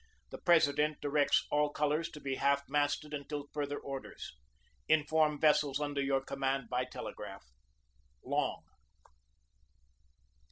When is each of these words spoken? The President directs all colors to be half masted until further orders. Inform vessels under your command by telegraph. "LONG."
The 0.31 0.39
President 0.39 0.99
directs 0.99 1.45
all 1.51 1.69
colors 1.69 2.09
to 2.09 2.19
be 2.19 2.37
half 2.37 2.67
masted 2.67 3.13
until 3.13 3.45
further 3.53 3.77
orders. 3.79 4.35
Inform 4.87 5.39
vessels 5.39 5.79
under 5.79 6.01
your 6.01 6.21
command 6.21 6.69
by 6.71 6.85
telegraph. 6.85 7.43
"LONG." 8.25 8.63